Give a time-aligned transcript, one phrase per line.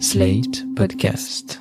[0.00, 1.60] Slate Podcast.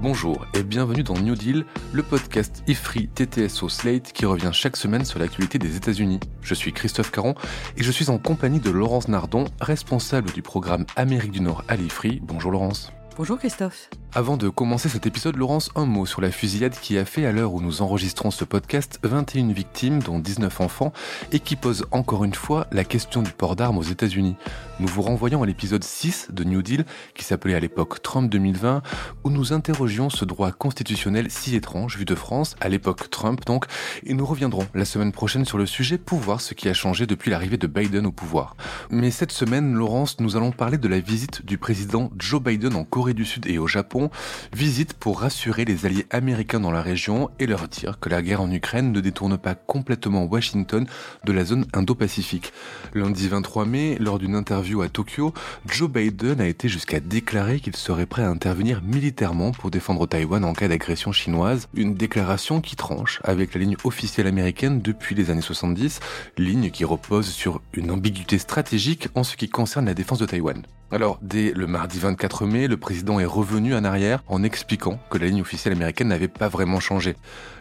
[0.00, 5.04] Bonjour et bienvenue dans New Deal, le podcast IFRI TTSO Slate qui revient chaque semaine
[5.04, 6.20] sur l'actualité des États-Unis.
[6.40, 7.34] Je suis Christophe Caron
[7.76, 11.76] et je suis en compagnie de Laurence Nardon, responsable du programme Amérique du Nord à
[11.76, 12.20] l'IFRI.
[12.22, 12.92] Bonjour Laurence.
[13.16, 13.90] Bonjour Christophe.
[14.16, 17.32] Avant de commencer cet épisode, Laurence, un mot sur la fusillade qui a fait, à
[17.32, 20.92] l'heure où nous enregistrons ce podcast, 21 victimes, dont 19 enfants,
[21.32, 24.36] et qui pose encore une fois la question du port d'armes aux États-Unis.
[24.78, 26.84] Nous vous renvoyons à l'épisode 6 de New Deal,
[27.16, 28.82] qui s'appelait à l'époque Trump 2020,
[29.24, 33.64] où nous interrogions ce droit constitutionnel si étrange vu de France, à l'époque Trump donc,
[34.06, 37.06] et nous reviendrons la semaine prochaine sur le sujet pour voir ce qui a changé
[37.06, 38.56] depuis l'arrivée de Biden au pouvoir.
[38.90, 42.84] Mais cette semaine, Laurence, nous allons parler de la visite du président Joe Biden en
[42.84, 44.03] Corée du Sud et au Japon,
[44.52, 48.40] visite pour rassurer les alliés américains dans la région et leur dire que la guerre
[48.40, 50.86] en Ukraine ne détourne pas complètement Washington
[51.24, 52.52] de la zone Indo-Pacifique.
[52.94, 55.34] Lundi 23 mai, lors d'une interview à Tokyo,
[55.66, 60.44] Joe Biden a été jusqu'à déclarer qu'il serait prêt à intervenir militairement pour défendre Taïwan
[60.44, 65.30] en cas d'agression chinoise, une déclaration qui tranche avec la ligne officielle américaine depuis les
[65.30, 66.00] années 70,
[66.38, 70.62] ligne qui repose sur une ambiguïté stratégique en ce qui concerne la défense de Taïwan.
[70.90, 73.93] Alors, dès le mardi 24 mai, le président est revenu en arrière
[74.28, 77.16] en expliquant que la ligne officielle américaine n'avait pas vraiment changé.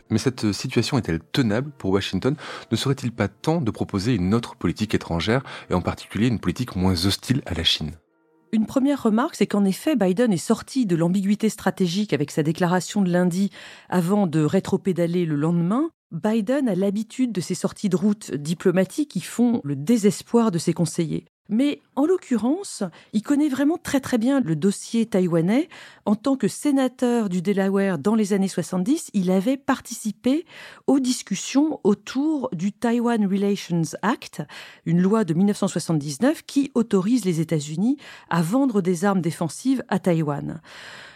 [0.10, 2.36] Mais cette situation est-elle tenable pour Washington?
[2.72, 6.76] Ne serait-il pas temps de proposer une autre politique étrangère, et en particulier une politique
[6.76, 7.92] moins hostile à la Chine?
[8.52, 13.02] Une première remarque, c'est qu'en effet, Biden est sorti de l'ambiguïté stratégique avec sa déclaration
[13.02, 13.50] de lundi
[13.90, 15.90] avant de rétropédaler le lendemain.
[16.12, 20.74] Biden a l'habitude de ces sorties de route diplomatiques qui font le désespoir de ses
[20.74, 21.26] conseillers.
[21.50, 25.68] Mais en l'occurrence, il connaît vraiment très très bien le dossier taïwanais.
[26.06, 30.46] En tant que sénateur du Delaware dans les années 70, il avait participé
[30.88, 34.42] aux discussions autour du Taiwan Relations Act,
[34.86, 37.98] une loi de 1979 qui autorise les États-Unis
[38.30, 40.62] à vendre des armes défensives à Taïwan.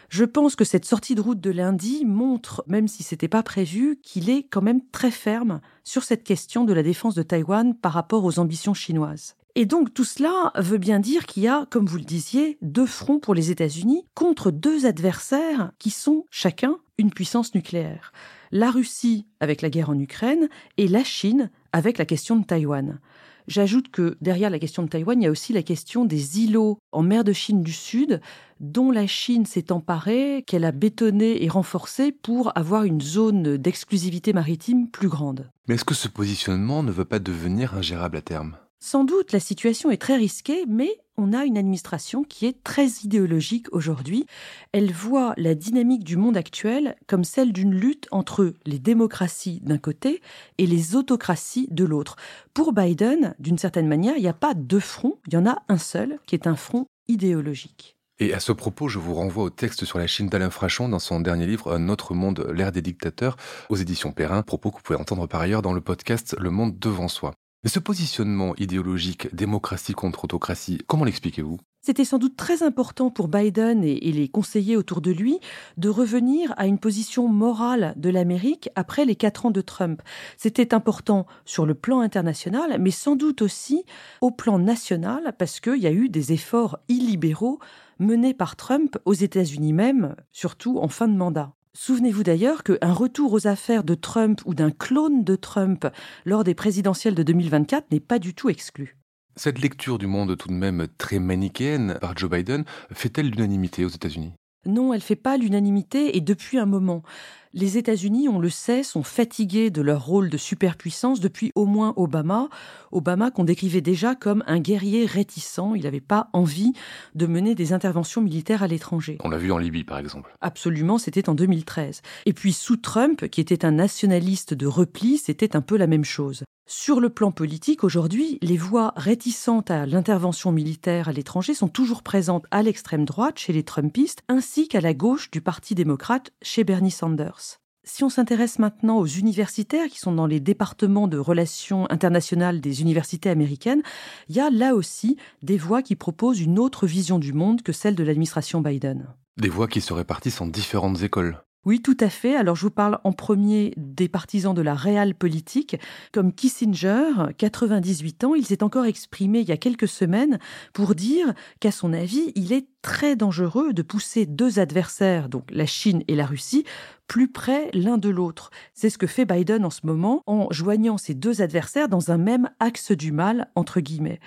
[0.10, 3.98] Je pense que cette sortie de route de lundi montre, même si c'était pas prévu,
[4.02, 7.94] qu'il est quand même très ferme sur cette question de la défense de Taïwan par
[7.94, 9.36] rapport aux ambitions chinoises.
[9.60, 12.86] Et donc tout cela veut bien dire qu'il y a, comme vous le disiez, deux
[12.86, 18.14] fronts pour les États-Unis contre deux adversaires qui sont chacun une puissance nucléaire.
[18.52, 20.48] La Russie avec la guerre en Ukraine
[20.78, 23.00] et la Chine avec la question de Taïwan.
[23.48, 26.78] J'ajoute que derrière la question de Taïwan, il y a aussi la question des îlots
[26.92, 28.22] en mer de Chine du Sud,
[28.60, 34.34] dont la Chine s'est emparée, qu'elle a bétonné et renforcé pour avoir une zone d'exclusivité
[34.34, 35.50] maritime plus grande.
[35.68, 38.56] Mais est-ce que ce positionnement ne veut pas devenir ingérable à terme?
[38.80, 42.88] Sans doute, la situation est très risquée, mais on a une administration qui est très
[43.04, 44.28] idéologique aujourd'hui.
[44.72, 49.80] Elle voit la dynamique du monde actuel comme celle d'une lutte entre les démocraties d'un
[49.80, 50.22] côté
[50.60, 52.18] et les autocraties de l'autre.
[52.54, 55.58] Pour Biden, d'une certaine manière, il n'y a pas deux fronts, il y en a
[55.70, 57.98] un seul, qui est un front idéologique.
[58.20, 61.00] Et à ce propos, je vous renvoie au texte sur la Chine d'Alain Frachon dans
[61.00, 63.38] son dernier livre Un autre monde, l'ère des dictateurs,
[63.70, 66.78] aux éditions Perrin, propos que vous pouvez entendre par ailleurs dans le podcast Le monde
[66.80, 67.34] devant soi.
[67.64, 71.58] Mais ce positionnement idéologique, démocratie contre autocratie, comment l'expliquez-vous?
[71.82, 75.40] C'était sans doute très important pour Biden et, les conseillers autour de lui
[75.78, 80.02] de revenir à une position morale de l'Amérique après les quatre ans de Trump.
[80.36, 83.86] C'était important sur le plan international, mais sans doute aussi
[84.22, 87.60] au plan national, parce qu'il y a eu des efforts illibéraux
[88.00, 91.57] menés par Trump aux États-Unis même, surtout en fin de mandat.
[91.80, 95.86] Souvenez-vous d'ailleurs qu'un retour aux affaires de Trump ou d'un clone de Trump
[96.26, 98.98] lors des présidentielles de 2024 n'est pas du tout exclu.
[99.36, 103.90] Cette lecture du monde tout de même très manichéenne par Joe Biden fait-elle l'unanimité aux
[103.90, 104.34] États-Unis?
[104.66, 107.04] Non, elle fait pas l'unanimité et depuis un moment.
[107.54, 111.94] Les États-Unis, on le sait, sont fatigués de leur rôle de superpuissance depuis au moins
[111.96, 112.50] Obama.
[112.92, 115.60] Obama qu'on décrivait déjà comme un guerrier réticent.
[115.76, 116.74] Il n'avait pas envie
[117.16, 119.18] de mener des interventions militaires à l'étranger.
[119.24, 120.36] On l'a vu en Libye, par exemple.
[120.42, 122.02] Absolument, c'était en 2013.
[122.26, 126.06] Et puis sous Trump, qui était un nationaliste de repli, c'était un peu la même
[126.06, 126.44] chose.
[126.70, 132.04] Sur le plan politique, aujourd'hui, les voix réticentes à l'intervention militaire à l'étranger sont toujours
[132.04, 136.66] présentes à l'extrême droite chez les Trumpistes, ainsi qu'à la gauche du Parti démocrate chez
[136.66, 137.47] Bernie Sanders.
[137.90, 142.82] Si on s'intéresse maintenant aux universitaires qui sont dans les départements de relations internationales des
[142.82, 143.82] universités américaines,
[144.28, 147.72] il y a là aussi des voix qui proposent une autre vision du monde que
[147.72, 149.08] celle de l'administration Biden.
[149.38, 151.42] Des voix qui se répartissent en différentes écoles.
[151.68, 152.36] Oui, tout à fait.
[152.36, 155.76] Alors je vous parle en premier des partisans de la réelle politique,
[156.14, 158.36] comme Kissinger, 98 ans.
[158.36, 160.40] Il s'est encore exprimé il y a quelques semaines
[160.72, 165.66] pour dire qu'à son avis, il est très dangereux de pousser deux adversaires, donc la
[165.66, 166.64] Chine et la Russie,
[167.08, 168.52] plus près l'un de l'autre.
[168.74, 172.18] C'est ce que fait Biden en ce moment en joignant ces deux adversaires dans un
[172.18, 174.20] même axe du mal, entre guillemets.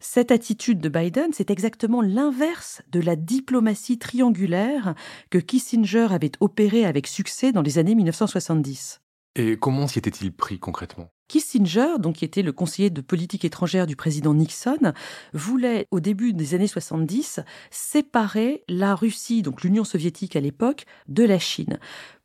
[0.00, 4.94] Cette attitude de Biden, c'est exactement l'inverse de la diplomatie triangulaire
[5.30, 9.00] que Kissinger avait opérée avec succès dans les années 1970.
[9.36, 11.10] Et comment s'y était-il pris concrètement?
[11.26, 14.92] Kissinger, donc qui était le conseiller de politique étrangère du président Nixon,
[15.32, 17.40] voulait au début des années 70
[17.70, 21.78] séparer la Russie, donc l'Union soviétique à l'époque, de la Chine.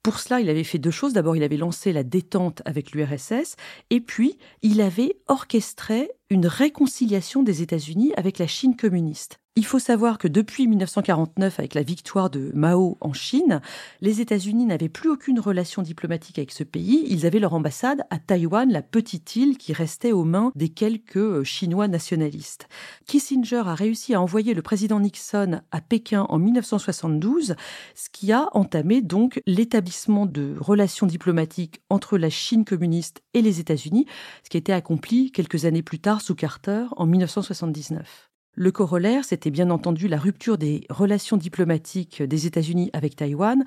[0.03, 1.13] Pour cela, il avait fait deux choses.
[1.13, 3.57] D'abord, il avait lancé la détente avec l'URSS
[3.89, 9.39] et puis il avait orchestré une réconciliation des États-Unis avec la Chine communiste.
[9.55, 13.59] Il faut savoir que depuis 1949, avec la victoire de Mao en Chine,
[13.99, 17.05] les États-Unis n'avaient plus aucune relation diplomatique avec ce pays.
[17.09, 21.17] Ils avaient leur ambassade à Taïwan, la petite île qui restait aux mains des quelques
[21.17, 22.69] euh, Chinois nationalistes.
[23.05, 27.55] Kissinger a réussi à envoyer le président Nixon à Pékin en 1972,
[27.95, 29.88] ce qui a entamé donc l'établissement
[30.25, 34.05] de relations diplomatiques entre la Chine communiste et les États-Unis,
[34.43, 38.29] ce qui été accompli quelques années plus tard sous Carter en 1979.
[38.55, 43.63] Le corollaire, c'était bien entendu la rupture des relations diplomatiques des États-Unis avec Taïwan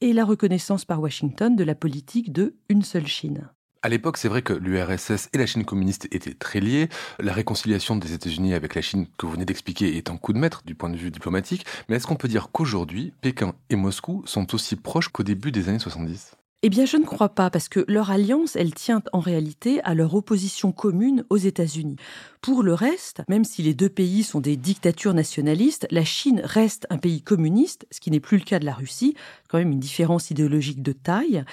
[0.00, 3.48] et la reconnaissance par Washington de la politique de une seule Chine.
[3.82, 6.88] À l'époque, c'est vrai que l'URSS et la Chine communiste étaient très liés.
[7.18, 10.38] La réconciliation des États-Unis avec la Chine que vous venez d'expliquer est un coup de
[10.38, 11.66] maître du point de vue diplomatique.
[11.88, 15.68] Mais est-ce qu'on peut dire qu'aujourd'hui, Pékin et Moscou sont aussi proches qu'au début des
[15.68, 19.20] années 70 eh bien, je ne crois pas, parce que leur alliance, elle tient en
[19.20, 21.94] réalité à leur opposition commune aux États-Unis.
[22.40, 26.86] Pour le reste, même si les deux pays sont des dictatures nationalistes, la Chine reste
[26.90, 29.14] un pays communiste, ce qui n'est plus le cas de la Russie,
[29.48, 31.44] quand même une différence idéologique de taille.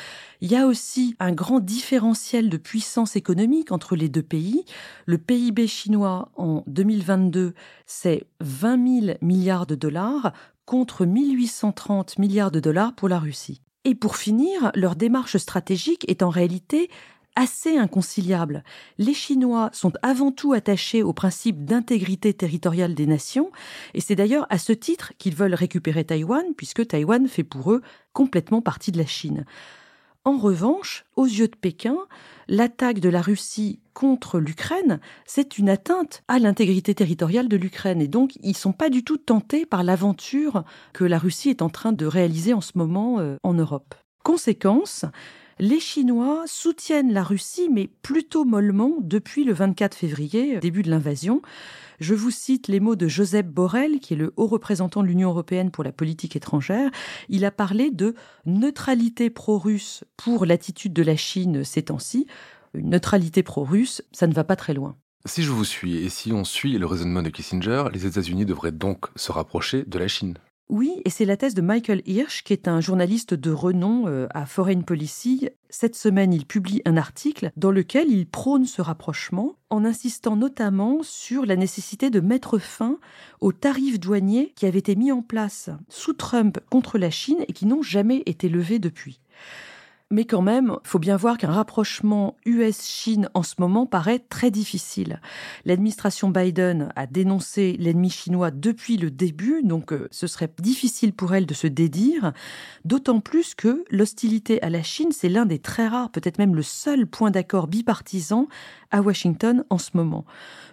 [0.41, 4.63] Il y a aussi un grand différentiel de puissance économique entre les deux pays.
[5.05, 7.53] Le PIB chinois en 2022,
[7.85, 10.33] c'est 20 000 milliards de dollars
[10.65, 13.61] contre 1830 milliards de dollars pour la Russie.
[13.85, 16.89] Et pour finir, leur démarche stratégique est en réalité
[17.35, 18.63] assez inconciliable.
[18.97, 23.51] Les Chinois sont avant tout attachés au principe d'intégrité territoriale des nations,
[23.93, 27.81] et c'est d'ailleurs à ce titre qu'ils veulent récupérer Taïwan, puisque Taïwan fait pour eux
[28.13, 29.45] complètement partie de la Chine.
[30.25, 31.97] En revanche, aux yeux de Pékin,
[32.47, 38.01] l'attaque de la Russie contre l'Ukraine, c'est une atteinte à l'intégrité territoriale de l'Ukraine.
[38.01, 40.63] Et donc, ils ne sont pas du tout tentés par l'aventure
[40.93, 43.95] que la Russie est en train de réaliser en ce moment euh, en Europe.
[44.23, 45.05] Conséquence,
[45.59, 51.41] les Chinois soutiennent la Russie, mais plutôt mollement depuis le 24 février, début de l'invasion.
[51.99, 55.29] Je vous cite les mots de Joseph Borrell, qui est le haut représentant de l'Union
[55.29, 56.89] européenne pour la politique étrangère.
[57.29, 58.15] Il a parlé de
[58.45, 62.27] neutralité pro-russe pour l'attitude de la Chine ces temps-ci.
[62.73, 64.97] Une neutralité pro-russe, ça ne va pas très loin.
[65.25, 68.73] Si je vous suis et si on suit le raisonnement de Kissinger, les États-Unis devraient
[68.73, 70.37] donc se rapprocher de la Chine.
[70.73, 74.25] Oui, et c'est la thèse de Michael Hirsch, qui est un journaliste de renom euh,
[74.31, 75.49] à Foreign Policy.
[75.69, 81.03] Cette semaine, il publie un article dans lequel il prône ce rapprochement en insistant notamment
[81.03, 82.97] sur la nécessité de mettre fin
[83.39, 87.53] aux tarifs douaniers qui avaient été mis en place sous Trump contre la Chine et
[87.53, 89.19] qui n'ont jamais été levés depuis.
[90.13, 94.51] Mais quand même, il faut bien voir qu'un rapprochement US-Chine en ce moment paraît très
[94.51, 95.19] difficile.
[95.65, 101.33] L'administration Biden a dénoncé l'ennemi chinois depuis le début, donc euh, ce serait difficile pour
[101.33, 102.31] elle de se dédire,
[102.85, 106.61] d'autant plus que l'hostilité à la Chine, c'est l'un des très rares, peut-être même le
[106.61, 108.47] seul point d'accord bipartisan
[108.91, 110.25] à Washington en ce moment.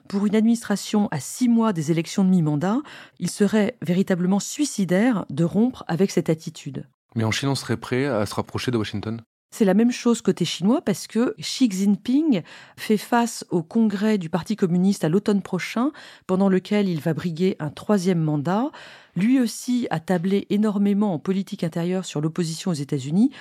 [0.06, 2.80] Pour une administration à six mois des élections de mi-mandat,
[3.18, 6.84] il serait véritablement suicidaire de rompre avec cette attitude.
[7.16, 9.22] Mais en Chine, on serait prêt à se rapprocher de Washington?
[9.50, 12.42] C'est la même chose côté chinois parce que Xi Jinping
[12.76, 15.90] fait face au congrès du Parti communiste à l'automne prochain,
[16.26, 18.70] pendant lequel il va briguer un troisième mandat.
[19.16, 23.32] Lui aussi a tablé énormément en politique intérieure sur l'opposition aux États-Unis.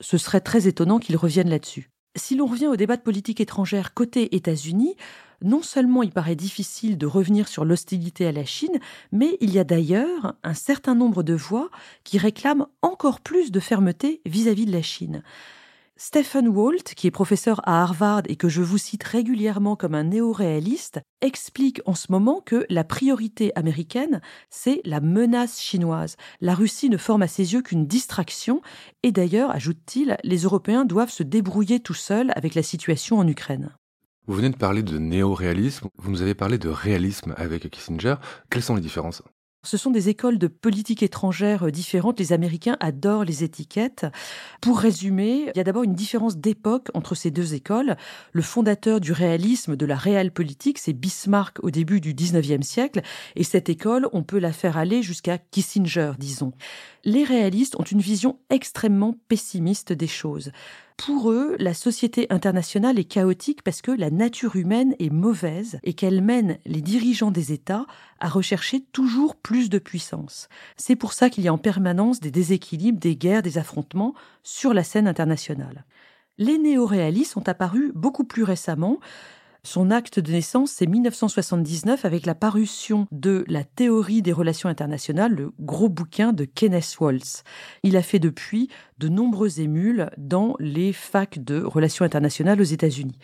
[0.00, 1.93] Ce serait très étonnant qu'il revienne là-dessus.
[2.16, 4.94] Si l'on revient au débat de politique étrangère côté États-Unis,
[5.42, 8.78] non seulement il paraît difficile de revenir sur l'hostilité à la Chine,
[9.10, 11.70] mais il y a d'ailleurs un certain nombre de voix
[12.04, 15.22] qui réclament encore plus de fermeté vis-à-vis de la Chine.
[15.96, 20.02] Stephen Walt, qui est professeur à Harvard et que je vous cite régulièrement comme un
[20.02, 24.20] néo-réaliste, explique en ce moment que la priorité américaine,
[24.50, 26.16] c'est la menace chinoise.
[26.40, 28.60] La Russie ne forme à ses yeux qu'une distraction
[29.04, 33.70] et d'ailleurs, ajoute-t-il, les Européens doivent se débrouiller tout seuls avec la situation en Ukraine.
[34.26, 38.16] Vous venez de parler de néo-réalisme, vous nous avez parlé de réalisme avec Kissinger.
[38.50, 39.22] Quelles sont les différences?
[39.64, 42.20] Ce sont des écoles de politique étrangère différentes.
[42.20, 44.06] Les Américains adorent les étiquettes.
[44.60, 47.96] Pour résumer, il y a d'abord une différence d'époque entre ces deux écoles.
[48.32, 53.00] Le fondateur du réalisme, de la réelle politique, c'est Bismarck au début du 19e siècle.
[53.36, 56.52] Et cette école, on peut la faire aller jusqu'à Kissinger, disons.
[57.04, 60.52] Les réalistes ont une vision extrêmement pessimiste des choses.
[60.96, 65.92] Pour eux, la société internationale est chaotique parce que la nature humaine est mauvaise et
[65.92, 67.84] qu'elle mène les dirigeants des États
[68.20, 70.48] à rechercher toujours plus de puissance.
[70.76, 74.72] C'est pour ça qu'il y a en permanence des déséquilibres, des guerres, des affrontements sur
[74.72, 75.84] la scène internationale.
[76.38, 78.98] Les néoréalistes sont apparus beaucoup plus récemment.
[79.66, 85.34] Son acte de naissance, c'est 1979 avec la parution de La théorie des relations internationales,
[85.34, 87.44] le gros bouquin de Kenneth Waltz.
[87.82, 88.68] Il a fait depuis
[88.98, 93.18] de nombreux émules dans les facs de relations internationales aux États-Unis.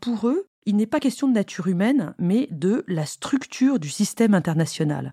[0.00, 4.34] Pour eux, il n'est pas question de nature humaine, mais de la structure du système
[4.34, 5.12] international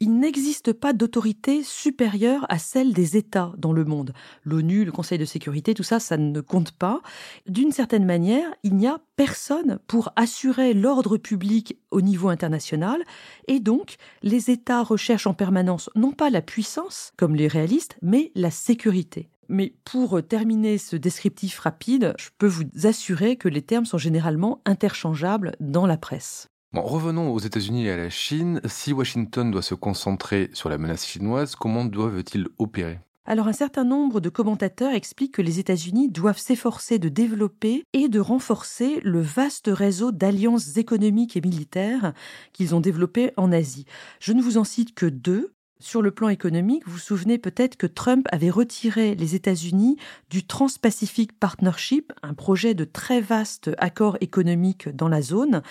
[0.00, 4.12] il n'existe pas d'autorité supérieure à celle des États dans le monde.
[4.44, 7.02] L'ONU, le Conseil de sécurité, tout ça, ça ne compte pas.
[7.46, 13.02] D'une certaine manière, il n'y a personne pour assurer l'ordre public au niveau international,
[13.46, 18.32] et donc les États recherchent en permanence non pas la puissance, comme les réalistes, mais
[18.34, 19.28] la sécurité.
[19.48, 24.62] Mais pour terminer ce descriptif rapide, je peux vous assurer que les termes sont généralement
[24.64, 26.48] interchangeables dans la presse
[26.80, 28.60] revenons aux États-Unis et à la Chine.
[28.64, 32.98] Si Washington doit se concentrer sur la menace chinoise, comment doivent-ils opérer?
[33.24, 38.08] Alors un certain nombre de commentateurs expliquent que les États-Unis doivent s'efforcer de développer et
[38.08, 42.14] de renforcer le vaste réseau d'alliances économiques et militaires
[42.52, 43.84] qu'ils ont développé en Asie.
[44.18, 45.54] Je ne vous en cite que deux.
[45.78, 49.96] Sur le plan économique, vous vous souvenez peut-être que Trump avait retiré les États-Unis
[50.30, 55.62] du Trans-Pacific Partnership, un projet de très vaste accord économique dans la zone.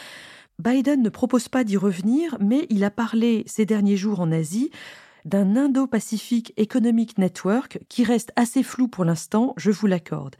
[0.61, 4.69] Biden ne propose pas d'y revenir, mais il a parlé ces derniers jours en Asie
[5.25, 10.35] d'un Indo-Pacific Economic Network qui reste assez flou pour l'instant, je vous l'accorde.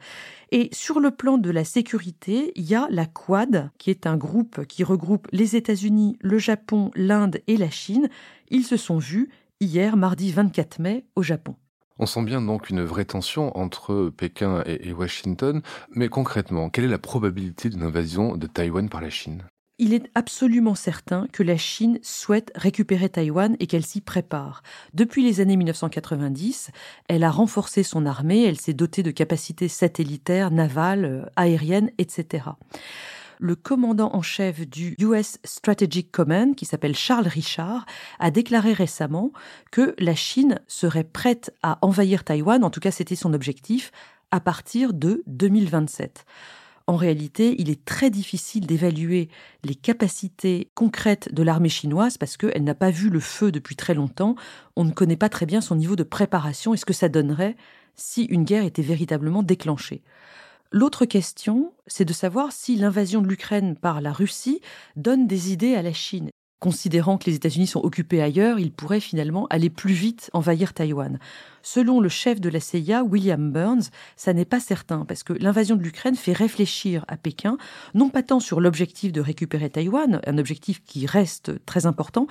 [0.52, 4.16] Et sur le plan de la sécurité, il y a la Quad, qui est un
[4.16, 8.08] groupe qui regroupe les États-Unis, le Japon, l'Inde et la Chine.
[8.48, 11.56] Ils se sont vus hier, mardi 24 mai, au Japon.
[11.98, 16.88] On sent bien donc une vraie tension entre Pékin et Washington, mais concrètement, quelle est
[16.88, 19.42] la probabilité d'une invasion de Taïwan par la Chine?
[19.82, 24.62] Il est absolument certain que la Chine souhaite récupérer Taïwan et qu'elle s'y prépare.
[24.94, 26.70] Depuis les années 1990,
[27.08, 32.44] elle a renforcé son armée, elle s'est dotée de capacités satellitaires, navales, euh, aériennes, etc.
[33.40, 37.84] Le commandant en chef du US Strategic Command, qui s'appelle Charles Richard,
[38.20, 39.32] a déclaré récemment
[39.72, 43.90] que la Chine serait prête à envahir Taïwan, en tout cas c'était son objectif,
[44.30, 46.24] à partir de 2027
[46.86, 49.28] en réalité, il est très difficile d'évaluer
[49.64, 53.94] les capacités concrètes de l'armée chinoise parce qu'elle n'a pas vu le feu depuis très
[53.94, 54.34] longtemps.
[54.76, 57.56] On ne connaît pas très bien son niveau de préparation et ce que ça donnerait
[57.94, 60.02] si une guerre était véritablement déclenchée?
[60.70, 64.62] L'autre question, c'est de savoir si l'invasion de l'Ukraine par la Russie
[64.96, 66.30] donne des idées à la Chine
[66.62, 71.18] considérant que les États-Unis sont occupés ailleurs, ils pourraient finalement aller plus vite envahir Taïwan.
[71.60, 75.74] Selon le chef de la CIA, William Burns, ça n'est pas certain, parce que l'invasion
[75.74, 77.58] de l'Ukraine fait réfléchir à Pékin,
[77.94, 82.28] non pas tant sur l'objectif de récupérer Taïwan, un objectif qui reste très important,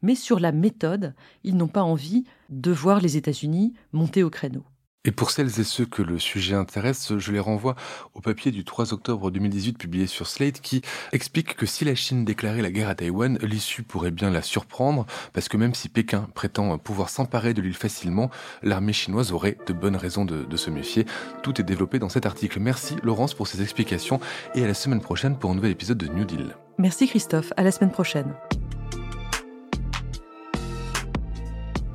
[0.00, 1.12] mais sur la méthode.
[1.42, 4.64] Ils n'ont pas envie de voir les États-Unis monter au créneau.
[5.06, 7.76] Et pour celles et ceux que le sujet intéresse, je les renvoie
[8.14, 10.80] au papier du 3 octobre 2018 publié sur Slate qui
[11.12, 15.04] explique que si la Chine déclarait la guerre à Taïwan, l'issue pourrait bien la surprendre
[15.34, 18.30] parce que même si Pékin prétend pouvoir s'emparer de l'île facilement,
[18.62, 21.04] l'armée chinoise aurait de bonnes raisons de, se méfier.
[21.42, 22.60] Tout est développé dans cet article.
[22.60, 24.20] Merci Laurence pour ces explications
[24.54, 26.56] et à la semaine prochaine pour un nouvel épisode de New Deal.
[26.78, 28.34] Merci Christophe, à la semaine prochaine.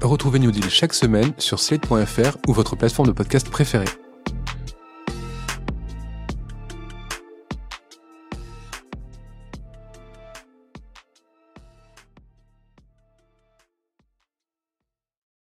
[0.01, 3.86] Retrouvez New Deal chaque semaine sur slate.fr ou votre plateforme de podcast préférée.